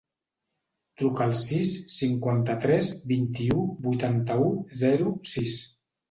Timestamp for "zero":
4.81-5.13